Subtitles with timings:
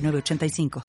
[0.00, 0.82] 985.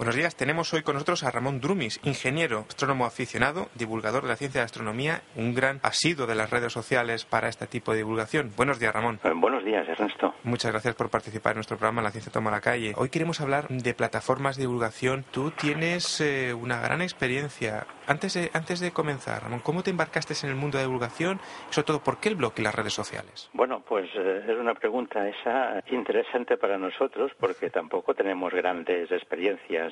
[0.00, 4.36] Buenos días, tenemos hoy con nosotros a Ramón Drumis, ingeniero, astrónomo aficionado, divulgador de la
[4.36, 8.50] ciencia de astronomía, un gran asido de las redes sociales para este tipo de divulgación.
[8.56, 9.20] Buenos días, Ramón.
[9.22, 10.32] Eh, buenos días, Ernesto.
[10.42, 12.94] Muchas gracias por participar en nuestro programa La Ciencia Toma la Calle.
[12.96, 15.26] Hoy queremos hablar de plataformas de divulgación.
[15.30, 17.86] Tú tienes eh, una gran experiencia.
[18.06, 21.40] Antes de, antes de comenzar, Ramón, ¿cómo te embarcaste en el mundo de divulgación?
[21.70, 23.50] Y sobre todo, ¿por qué el blog y las redes sociales?
[23.52, 29.89] Bueno, pues eh, es una pregunta esa interesante para nosotros porque tampoco tenemos grandes experiencias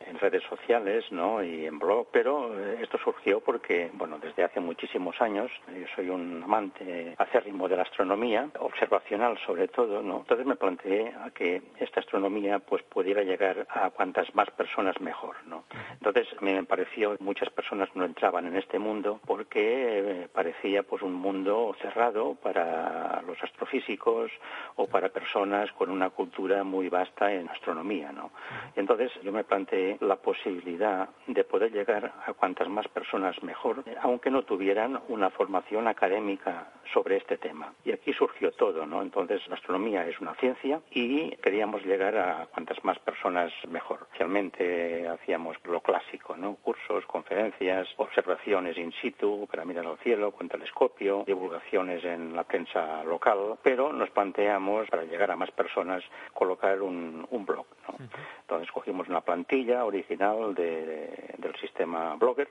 [0.00, 1.42] en redes sociales ¿no?
[1.42, 6.10] y en blog, pero eh, esto surgió porque, bueno, desde hace muchísimos años, yo soy
[6.10, 10.18] un amante acérrimo de la astronomía, observacional sobre todo, ¿no?
[10.18, 15.36] Entonces me planteé a que esta astronomía pues pudiera llegar a cuantas más personas mejor,
[15.46, 15.64] ¿no?
[15.92, 21.14] Entonces me pareció muchas personas no entraban en este mundo porque eh, parecía pues un
[21.14, 24.30] mundo cerrado para los astrofísicos
[24.76, 28.30] o para personas con una cultura muy vasta en astronomía, ¿no?
[28.74, 34.42] Entonces me planteé la posibilidad de poder llegar a cuantas más personas mejor, aunque no
[34.42, 37.74] tuvieran una formación académica sobre este tema.
[37.84, 39.02] Y aquí surgió todo, ¿no?
[39.02, 44.06] Entonces la astronomía es una ciencia y queríamos llegar a cuantas más personas mejor.
[44.18, 46.56] Realmente hacíamos lo clásico, ¿no?
[46.56, 53.04] Cursos, conferencias, observaciones in situ para mirar al cielo con telescopio, divulgaciones en la prensa
[53.04, 58.06] local, pero nos planteamos para llegar a más personas colocar un, blog, ¿no?
[58.40, 62.48] Entonces cogimos una plantilla original del sistema Blogger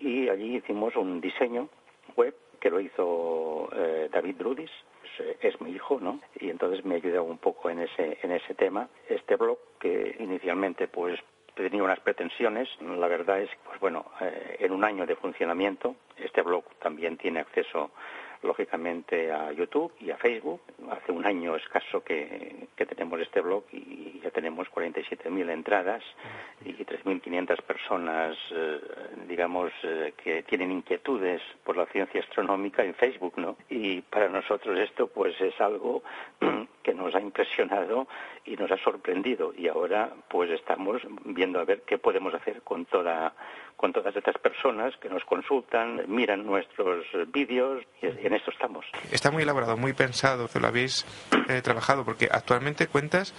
[0.00, 1.68] y allí hicimos un diseño
[2.16, 4.70] web que lo hizo eh, David Drudis,
[5.18, 6.20] es, es, mi hijo, ¿no?
[6.40, 8.88] Y entonces me ayudó un poco en ese, en ese tema.
[9.08, 11.20] Este blog que inicialmente pues
[11.54, 16.42] tenía unas pretensiones, la verdad es, pues bueno, eh, en un año de funcionamiento, este
[16.42, 17.90] blog también tiene acceso
[18.42, 20.60] lógicamente a YouTube y a Facebook.
[20.90, 23.95] Hace un año escaso que, tenemos este blog y
[24.26, 26.02] ya tenemos 47.000 entradas
[26.64, 28.80] y 3.500 personas, eh,
[29.28, 33.56] digamos, eh, que tienen inquietudes por la ciencia astronómica en Facebook, ¿no?
[33.70, 36.02] Y para nosotros esto, pues, es algo
[36.82, 38.08] que nos ha impresionado
[38.44, 42.84] y nos ha sorprendido y ahora, pues, estamos viendo a ver qué podemos hacer con
[42.86, 43.32] toda
[43.76, 48.86] con todas estas personas que nos consultan, miran nuestros vídeos y en esto estamos.
[49.12, 51.04] Está muy elaborado, muy pensado, lo habéis
[51.50, 53.34] eh, trabajado, porque actualmente cuentas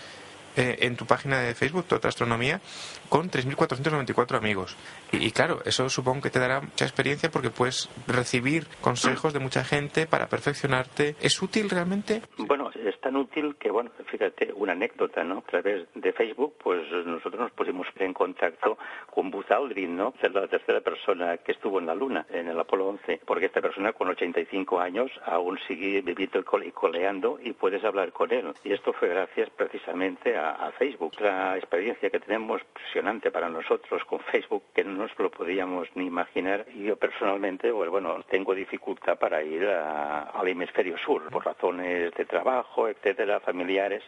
[0.57, 2.61] eh, en tu página de Facebook, Toda Astronomía,
[3.09, 4.75] con 3.494 amigos.
[5.11, 9.63] Y, claro, eso supongo que te dará mucha experiencia porque puedes recibir consejos de mucha
[9.63, 11.15] gente para perfeccionarte.
[11.21, 12.21] ¿Es útil realmente?
[12.37, 15.39] Bueno, es tan útil que, bueno, fíjate, una anécdota, ¿no?
[15.39, 18.77] A través de Facebook, pues nosotros nos pusimos en contacto
[19.13, 20.13] con Buzz Aldrin, ¿no?
[20.33, 23.93] la tercera persona que estuvo en la Luna, en el Apolo 11, porque esta persona
[23.93, 28.53] con 85 años aún sigue viviendo y coleando y puedes hablar con él.
[28.63, 31.13] Y esto fue gracias precisamente a a, Facebook.
[31.19, 36.05] La experiencia que tenemos impresionante para nosotros con Facebook que no nos lo podíamos ni
[36.05, 36.65] imaginar.
[36.73, 42.25] Y yo personalmente, pues, bueno, tengo dificultad para ir al hemisferio sur por razones de
[42.25, 44.03] trabajo, etcétera, familiares.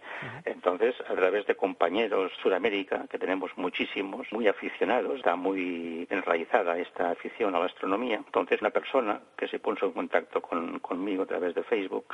[0.45, 7.11] Entonces, a través de compañeros Sudamérica, que tenemos muchísimos, muy aficionados, está muy enraizada esta
[7.11, 8.17] afición a la astronomía.
[8.17, 12.05] Entonces, una persona que se puso en contacto con, conmigo a través de Facebook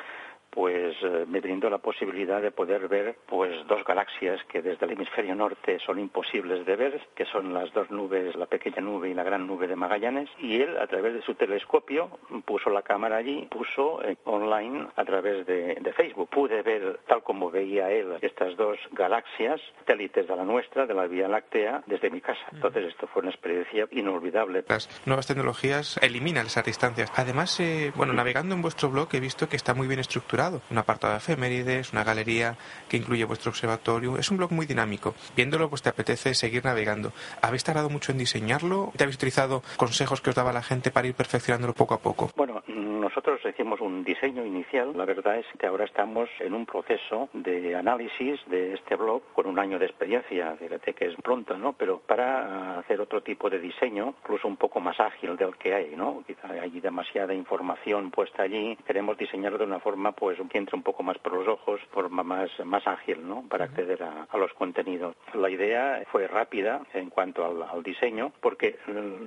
[0.56, 4.94] pues eh, me brindó la posibilidad de poder ver pues dos galaxias que desde el
[4.94, 9.14] hemisferio norte son imposibles de ver, que son las dos nubes, la pequeña nube y
[9.14, 12.10] la gran nube de Magallanes, y él a través de su telescopio
[12.46, 16.30] puso la cámara allí, puso eh, online a través de, Facebook.
[16.30, 21.08] Pude ver, tal como veía él, estas dos galaxias, satélites de la nuestra, de la
[21.08, 22.42] Vía Láctea, desde mi casa.
[22.52, 24.66] Entonces esto fue una experiencia inolvidable.
[24.68, 27.12] Las nuevas tecnologías eliminan esas distancias.
[27.16, 30.78] Además, eh, bueno, navegando en vuestro blog he visto que está muy bien estructurado un
[30.78, 32.56] apartado de efemérides, una galería
[32.90, 34.18] que incluye vuestro observatorio.
[34.18, 35.16] Es un blog muy dinámico.
[35.36, 37.12] Viéndolo, pues te apetece seguir navegando.
[37.42, 38.92] ¿Habéis tardado mucho en diseñarlo?
[38.96, 42.32] ¿Te habéis utilizado consejos que os daba la gente para ir perfeccionándolo poco a poco?
[42.36, 44.92] Bueno, nosotros hicimos un diseño inicial.
[44.96, 49.46] La verdad es que ahora estamos en un proceso de análisis de este blog con
[49.48, 50.56] un año de experiencia.
[50.58, 51.74] Fíjate que es pronto, ¿no?
[51.74, 55.96] Pero para hacer otro tipo de diseño, incluso un poco más ágil del que hay,
[55.96, 56.24] ¿no?
[56.26, 58.78] Quizá hay demasiada información puesta allí.
[58.86, 62.24] Queremos diseñarlo de una forma, pues, que entre un poco más por los ojos, forma
[62.24, 63.44] más, más ágil, ¿no?
[63.50, 65.16] Para acceder a, los contenidos.
[65.34, 68.78] La idea fue rápida en cuanto al, diseño, porque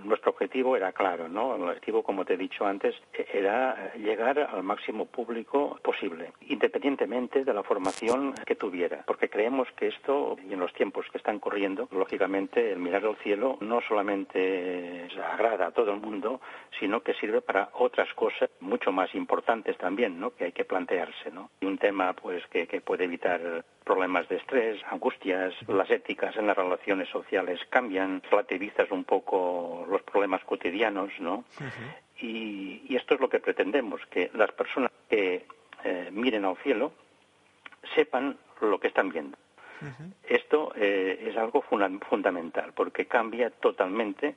[0.05, 1.57] nuestro objetivo era claro, ¿no?
[1.57, 2.95] El objetivo, como te he dicho antes,
[3.33, 9.89] era llegar al máximo público posible, independientemente de la formación que tuviera, porque creemos que
[9.89, 15.09] esto, y en los tiempos que están corriendo, lógicamente el mirar al cielo no solamente
[15.33, 16.41] agrada a todo el mundo,
[16.79, 20.31] sino que sirve para otras cosas mucho más importantes también, ¿no?
[20.31, 20.65] Que hay que
[20.99, 21.51] plantearse, ¿no?
[21.61, 26.57] Y un tema, pues, que, puede evitar problemas de estrés, angustias, las éticas en las
[26.57, 31.45] relaciones sociales cambian, relativizas un poco los problemas cotidianos, ¿no?
[32.21, 35.47] y, esto es lo que pretendemos, que las personas que
[35.85, 36.93] eh, miren al cielo
[37.95, 39.37] sepan lo que están viendo.
[40.25, 44.35] Esto eh, es algo fundamental porque cambia totalmente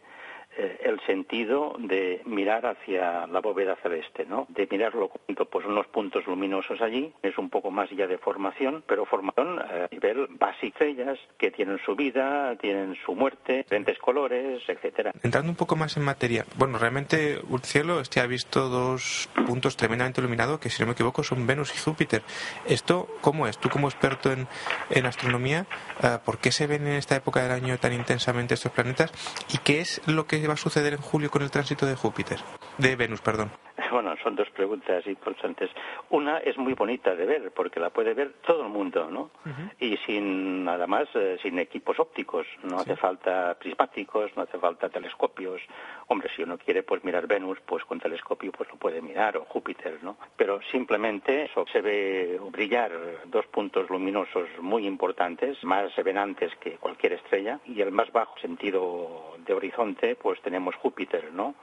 [0.57, 4.45] eh, el sentido de mirar hacia la bóveda celeste, ¿no?
[4.49, 8.83] De mirarlo junto pues unos puntos luminosos allí, es un poco más ya de formación,
[8.87, 14.61] pero formación a nivel básico ellas que tienen su vida, tienen su muerte, diferentes colores,
[14.67, 15.11] etcétera.
[15.23, 19.77] Entrando un poco más en materia, bueno, realmente un cielo este ha visto dos puntos
[19.77, 22.23] tremendamente iluminados que si no me equivoco son Venus y Júpiter.
[22.67, 23.57] ¿Esto cómo es?
[23.57, 24.47] Tú como experto en,
[24.89, 25.65] en astronomía,
[26.03, 29.11] eh, ¿por qué se ven en esta época del año tan intensamente estos planetas?
[29.53, 32.39] ¿Y qué es lo que va a suceder en julio con el tránsito de Júpiter?
[32.77, 33.51] De Venus, perdón.
[33.91, 35.69] Bueno, son dos preguntas importantes.
[36.09, 39.31] Una es muy bonita de ver, porque la puede ver todo el mundo, ¿no?
[39.79, 42.47] Y sin, nada más, eh, sin equipos ópticos.
[42.63, 45.61] No hace falta prismáticos, no hace falta telescopios.
[46.07, 49.45] Hombre, si uno quiere pues mirar Venus, pues con telescopio pues lo puede mirar, o
[49.45, 50.17] Júpiter, ¿no?
[50.37, 52.91] Pero simplemente eso, se ve brillar
[53.25, 59.35] dos puntos luminosos muy importantes, más venantes que cualquier estrella, y el más bajo sentido
[59.45, 61.55] de horizonte, pues tenemos Júpiter, ¿no?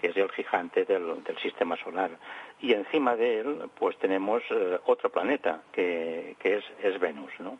[0.00, 2.10] Que es el gigante del, del sistema solar.
[2.60, 7.58] Y encima de él, pues tenemos eh, otro planeta, que, que es, es, Venus, ¿no?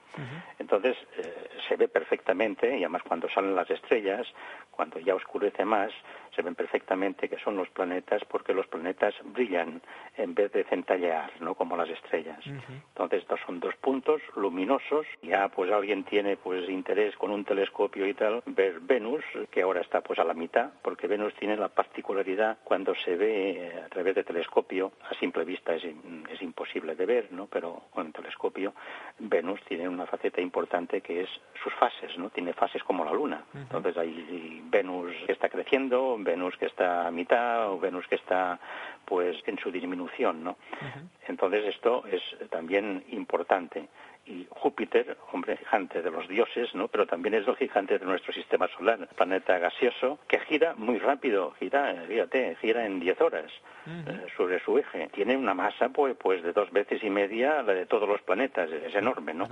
[0.58, 4.26] Entonces, eh, se ve perfectamente, y además cuando salen las estrellas,
[4.72, 5.92] cuando ya oscurece más,
[6.34, 9.82] se ven perfectamente que son los planetas porque los planetas brillan
[10.16, 11.56] en vez de centellear, ¿no?
[11.56, 12.38] Como las estrellas.
[12.46, 15.04] Entonces, estos son dos puntos luminosos.
[15.22, 19.80] Ya, pues alguien tiene, pues, interés con un telescopio y tal, ver Venus, que ahora
[19.80, 24.14] está, pues, a la mitad, porque Venus tiene la particularidad cuando se ve a través
[24.14, 27.46] de telescopio, a simple vista es, es imposible de ver, ¿no?
[27.46, 28.74] Pero con el telescopio,
[29.18, 31.28] Venus tiene una faceta importante que es
[31.62, 32.30] sus fases, ¿no?
[32.30, 33.44] Tiene fases como la Luna.
[33.54, 38.58] Entonces hay Venus que está creciendo, Venus que está a mitad o Venus que está
[39.04, 40.56] pues en su disminución, ¿no?
[41.26, 43.88] Entonces esto es también importante
[44.28, 46.88] y Júpiter, hombre, gigante de los dioses, ¿no?
[46.88, 51.52] Pero también es el gigante de nuestro sistema solar, planeta gaseoso que gira muy rápido,
[51.58, 53.50] gira, fíjate, gira en 10 horas
[53.86, 55.08] eh, sobre su eje.
[55.08, 58.70] Tiene una masa, pues, pues de dos veces y media la de todos los planetas,
[58.70, 59.46] es enorme, ¿no?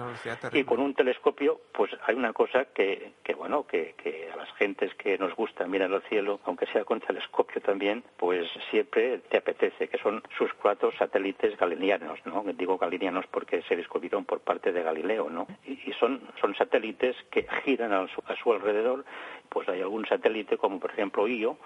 [0.52, 4.52] Y con un telescopio, pues hay una cosa que, que bueno, que, que a las
[4.56, 9.38] gentes que nos gusta mirar al cielo, aunque sea con telescopio también, pues siempre te
[9.38, 12.44] apetece, que son sus cuatro satélites galileanos, ¿no?
[12.55, 15.46] Digo galileanos porque se descubrieron por parte de Galileo, ¿no?
[15.64, 19.04] Y, son, son satélites que giran a su, a su alrededor,
[19.48, 21.56] pues hay algún satélite como por ejemplo Io,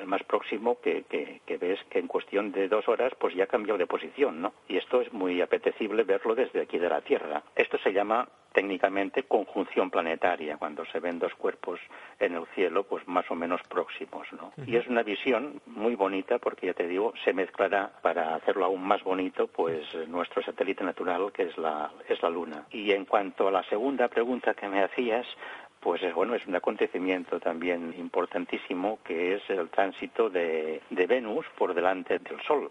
[0.00, 3.46] el más próximo que, que, ves que en cuestión de dos horas pues ya ha
[3.46, 4.52] cambiado de posición, ¿no?
[4.68, 7.42] Y esto es muy apetecible verlo desde aquí de la Tierra.
[7.54, 11.80] Esto se llama técnicamente conjunción planetaria, cuando se ven dos cuerpos
[12.18, 14.52] en el cielo pues más o menos próximos, ¿no?
[14.66, 18.82] Y es una visión muy bonita porque ya te digo, se mezclará para hacerlo aún
[18.82, 22.66] más bonito pues nuestro satélite natural que es la, es la Luna.
[22.70, 25.26] Y en cuanto a la segunda pregunta que me hacías,
[25.82, 31.74] pues es bueno, es un acontecimiento también importantísimo que es el tránsito de, Venus por
[31.74, 32.70] delante del Sol.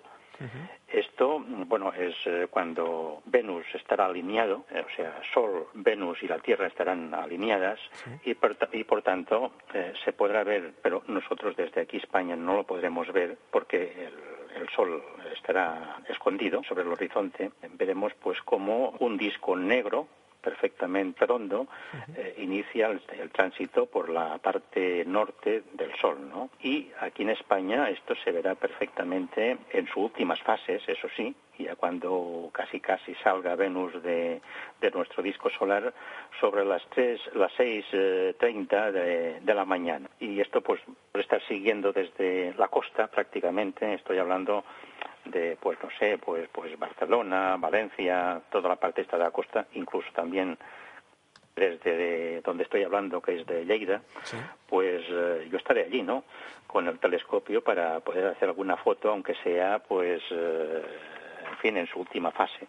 [0.88, 6.40] Esto, bueno, es eh, cuando Venus estará alineado, eh, o sea, Sol, Venus y la
[6.40, 7.80] Tierra estarán alineadas
[8.26, 12.56] y, por, y, por, tanto eh, se podrá ver, pero nosotros desde aquí España no
[12.56, 17.52] lo podremos ver porque el, el Sol estará escondido sobre el horizonte.
[17.74, 20.08] Veremos pues como un disco negro
[20.42, 21.68] perfectamente redondo,
[22.16, 26.50] eh, inicia el, tránsito por la parte norte del Sol, ¿no?
[26.62, 31.76] Y aquí en España esto se verá perfectamente en sus últimas fases, eso sí, ya
[31.76, 34.42] cuando casi casi salga Venus de,
[34.82, 35.94] de nuestro disco solar
[36.40, 40.10] sobre las tres, las 6.30 eh, de, de la mañana.
[40.20, 40.82] Y esto pues
[41.12, 44.64] por estar siguiendo desde la costa prácticamente, estoy hablando
[45.26, 49.68] de, pues no sé, pues, pues Barcelona, Valencia, toda la parte esta de la costa,
[49.74, 50.58] incluso también
[51.56, 54.02] desde donde estoy hablando, que es de Lleida,
[54.68, 56.24] pues eh, yo estaré allí, ¿no?
[56.66, 60.82] Con el telescopio para poder hacer alguna foto, aunque sea, pues, eh,
[61.52, 62.68] en fin, en su última fase.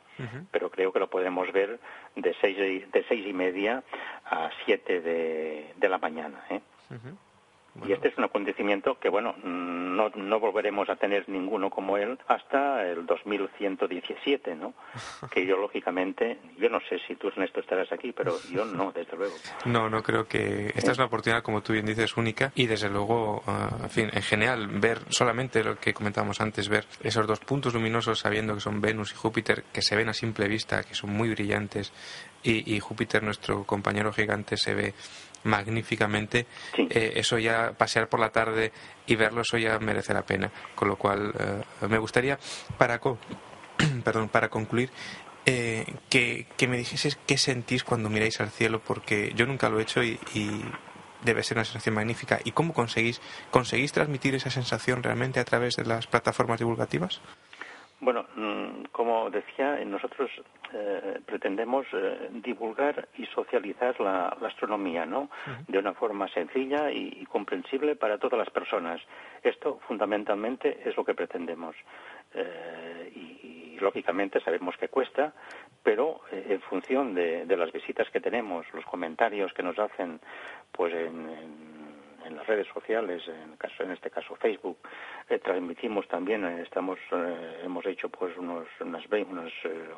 [0.50, 1.78] Pero creo que lo podemos ver
[2.16, 3.82] de seis, de seis y media
[4.26, 6.44] a siete de, de la mañana.
[6.50, 6.60] ¿eh?
[7.86, 12.18] Y este es un acontecimiento que, bueno, no, no volveremos a tener ninguno como él
[12.28, 14.74] hasta el 2117, ¿no?
[15.32, 19.16] que yo, lógicamente, yo no sé si tú, Ernesto, estarás aquí, pero yo no, desde
[19.16, 19.34] luego.
[19.64, 20.66] No, no creo que...
[20.74, 24.10] Esta es una oportunidad, como tú bien dices, única y, desde luego, ah, en fin,
[24.12, 28.60] en general, ver solamente lo que comentábamos antes, ver esos dos puntos luminosos sabiendo que
[28.60, 31.92] son Venus y Júpiter, que se ven a simple vista, que son muy brillantes,
[32.42, 34.94] y, y Júpiter, nuestro compañero gigante, se ve
[35.44, 36.46] magníficamente,
[36.76, 38.72] eh, eso ya pasear por la tarde
[39.06, 40.50] y verlo, eso ya merece la pena.
[40.74, 42.38] Con lo cual, eh, me gustaría,
[42.78, 43.00] para,
[44.04, 44.90] perdón, para concluir,
[45.44, 49.80] eh, que, que, me dijeses qué sentís cuando miráis al cielo, porque yo nunca lo
[49.80, 50.62] he hecho y, y,
[51.22, 52.40] debe ser una sensación magnífica.
[52.42, 53.20] ¿Y cómo conseguís,
[53.50, 57.20] conseguís transmitir esa sensación realmente a través de las plataformas divulgativas?
[58.02, 60.28] Bueno, mm, como decía, nosotros
[60.72, 65.30] eh, pretendemos eh, divulgar y socializar la, astronomía, ¿no?
[65.68, 69.00] De una forma sencilla y, comprensible para todas las personas.
[69.44, 71.76] Esto, fundamentalmente, es lo que pretendemos.
[72.34, 75.32] Eh, y, lógicamente, sabemos que cuesta,
[75.84, 80.20] pero en función de, las visitas que tenemos, los comentarios que nos hacen,
[80.72, 81.71] pues en en
[82.30, 84.78] las redes sociales, en, caso, en este caso Facebook,
[85.28, 89.04] eh, transmitimos también, eh, estamos, eh, hemos hecho pues unos, unos,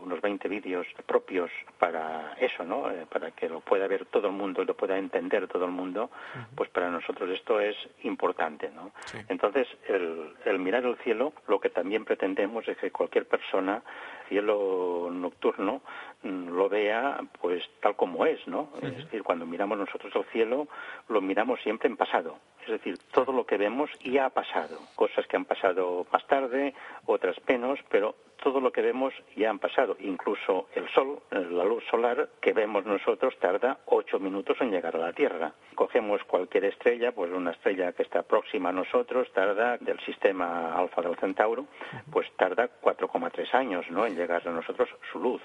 [0.02, 2.84] unos 20 vídeos propios para eso, ¿no?
[3.10, 6.10] para que lo pueda ver todo el mundo y lo pueda entender todo el mundo,
[6.54, 8.92] pues para nosotros esto es importante, ¿no?
[9.28, 13.82] Entonces, el, el mirar el cielo, lo que también pretendemos es que cualquier persona
[14.28, 15.82] cielo nocturno
[16.24, 18.70] lo vea pues tal como es, ¿no?
[18.82, 20.68] Es decir, cuando miramos nosotros el cielo,
[21.08, 22.38] lo miramos siempre en pasado.
[22.64, 24.78] Es decir, todo lo que vemos ya ha pasado.
[24.96, 29.58] Cosas que han pasado más tarde, otras menos, pero todo lo que vemos ya han
[29.58, 29.96] pasado.
[30.00, 35.00] Incluso el sol, la luz solar que vemos nosotros tarda ocho minutos en llegar a
[35.00, 35.52] la Tierra.
[35.74, 41.02] Cogemos cualquier estrella, pues una estrella que está próxima a nosotros, tarda del sistema alfa
[41.02, 41.66] del Centauro,
[42.10, 44.06] pues tarda 4,3 años ¿no?
[44.06, 45.42] en llegar a nosotros su luz.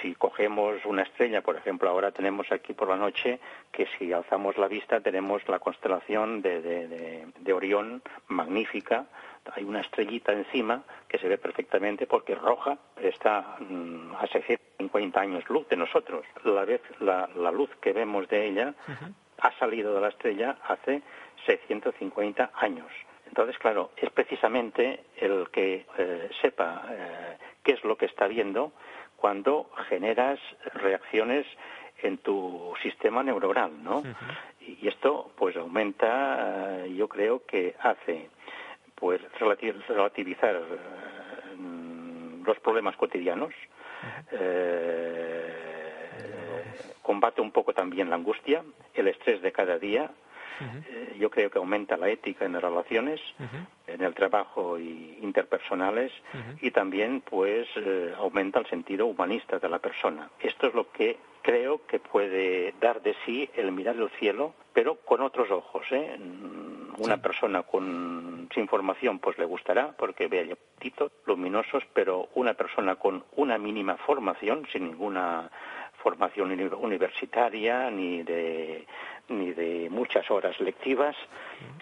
[0.00, 3.38] Si cogemos una estrella, por ejemplo, ahora tenemos aquí por la noche
[3.72, 9.06] que si alzamos la vista tenemos la constelación de, de, de Orión magnífica,
[9.54, 15.48] hay una estrellita encima que se ve perfectamente porque roja, está mm, a 650 años
[15.48, 16.26] luz de nosotros.
[16.44, 18.74] La, vez, la, luz que vemos de ella
[19.38, 21.02] ha salido de la estrella hace
[21.46, 22.90] 650 años.
[23.26, 28.72] Entonces, claro, es precisamente el que eh, sepa eh, qué es lo que está viendo
[29.26, 30.38] cuando generas
[30.74, 31.44] reacciones
[32.00, 34.04] en tu sistema neuronal, ¿no?
[34.60, 38.30] Y esto, pues, aumenta, yo creo que hace
[38.94, 39.20] pues
[39.88, 41.58] relativizar eh,
[42.46, 43.52] los problemas cotidianos,
[44.30, 45.52] eh,
[47.02, 48.62] combate un poco también la angustia,
[48.94, 50.08] el estrés de cada día,
[50.60, 53.20] eh, yo creo que aumenta la ética en las relaciones,
[53.86, 56.12] en el trabajo y interpersonales
[56.60, 57.66] y también pues
[58.18, 60.30] aumenta el sentido humanista de la persona.
[60.40, 64.96] Esto es lo que creo que puede dar de sí el mirar el cielo, pero
[64.96, 65.86] con otros ojos.
[65.92, 66.18] ¿eh?
[66.98, 72.96] Una persona con, sin formación pues le gustará porque ve puntitos luminosos, pero una persona
[72.96, 75.48] con una mínima formación, sin ninguna
[76.02, 76.50] formación
[76.82, 78.84] universitaria ni de
[79.28, 81.16] ni de muchas horas lectivas,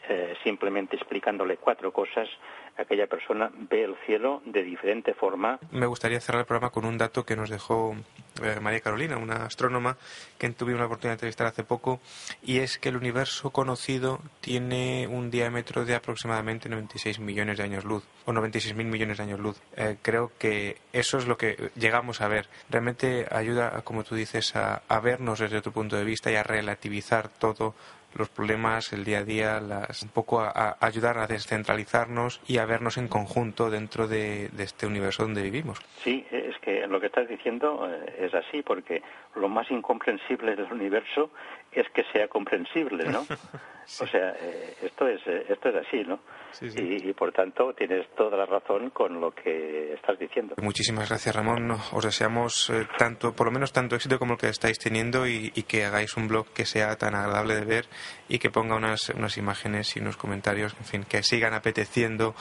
[0.09, 2.29] eh, simplemente explicándole cuatro cosas,
[2.77, 5.59] aquella persona ve el cielo de diferente forma.
[5.71, 7.95] Me gustaría cerrar el programa con un dato que nos dejó
[8.43, 9.97] eh, María Carolina, una astrónoma
[10.39, 12.01] que tuvimos la oportunidad de entrevistar hace poco,
[12.43, 17.85] y es que el universo conocido tiene un diámetro de aproximadamente 96 millones de años
[17.85, 19.61] luz, o 96 mil millones de años luz.
[19.77, 22.49] Eh, creo que eso es lo que llegamos a ver.
[22.71, 26.43] Realmente ayuda, como tú dices, a, a vernos desde otro punto de vista y a
[26.43, 27.75] relativizar todo
[28.17, 32.67] los problemas, el día a día, las, un poco a, ayudar a descentralizarnos y a
[32.67, 35.79] vernos en conjunto dentro de, este universo donde vivimos.
[36.03, 39.03] Sí, es que lo que estás diciendo eh, es así, porque
[39.35, 41.31] lo más incomprensible del universo
[41.75, 43.25] es que sea comprensible, ¿no?
[44.01, 46.21] O sea, eh, esto es eh, esto es así, ¿no?
[46.63, 50.55] Y, por tanto tienes toda la razón con lo que estás diciendo.
[50.63, 51.71] Muchísimas gracias, Ramón.
[51.71, 55.85] Os deseamos tanto, por lo menos tanto éxito como el que estáis teniendo y, que
[55.85, 57.85] hagáis un blog que sea tan agradable de ver
[58.29, 62.35] y que ponga unas, unas imágenes y unos comentarios, en fin, que sigan apeteciendo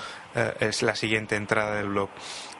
[0.59, 2.09] es la siguiente entrada del blog.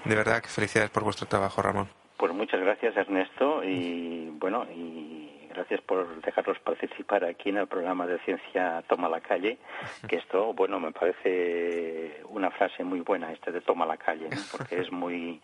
[0.05, 1.87] De verdad que felicidades por vuestro trabajo, Ramón.
[2.17, 5.12] Pues muchas gracias, Ernesto, y bueno, y
[5.53, 9.57] gracias por dejarnos participar aquí en el programa de Ciencia Toma la Calle,
[10.07, 14.79] que esto, bueno, me parece una frase muy buena, este de Toma la Calle, porque
[14.79, 15.41] es muy,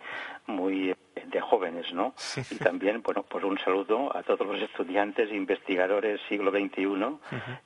[0.47, 2.13] muy de jóvenes, ¿no?
[2.49, 7.17] Y también, bueno, pues un saludo a todos los estudiantes e investigadores siglo XXI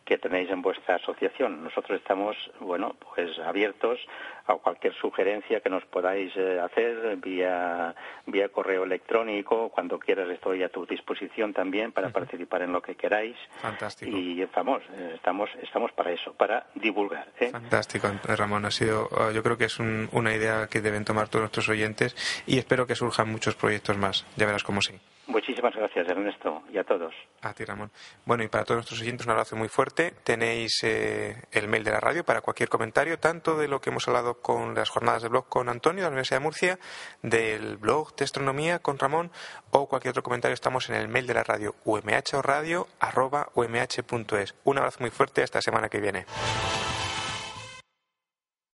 [0.04, 1.64] que tenéis en vuestra asociación.
[1.64, 4.00] Nosotros estamos, bueno, pues abiertos
[4.46, 7.96] a cualquier sugerencia que nos podáis eh, hacer vía,
[8.26, 9.70] vía correo electrónico.
[9.70, 13.36] Cuando quieras estoy a tu disposición también para participar en lo que queráis.
[13.62, 14.16] Fantástico.
[14.16, 17.28] Y estamos, eh, estamos, estamos para eso, para divulgar.
[17.40, 17.50] ¿eh?
[17.50, 18.66] Fantástico, Ramón.
[18.66, 22.58] Ha sido, yo creo que es una idea que deben tomar todos nuestros oyentes y
[22.58, 24.26] espero que surjan muchos proyectos más.
[24.36, 24.94] Ya verás cómo sí.
[25.26, 27.14] Muchísimas gracias, Ernesto, y a todos.
[27.42, 27.90] A ti, Ramón.
[28.26, 30.14] Bueno, y para todos nuestros oyentes, un abrazo muy fuerte.
[30.24, 34.06] Tenéis eh, el mail de la radio para cualquier comentario, tanto de lo que hemos
[34.08, 36.78] hablado con las jornadas de blog con Antonio de la Universidad de Murcia,
[37.22, 39.32] del blog de astronomía con Ramón,
[39.72, 40.54] o cualquier otro comentario.
[40.54, 44.56] Estamos en el mail de la radio, umhradio.umh.es.
[44.66, 46.26] Un abrazo muy fuerte, hasta la semana que viene.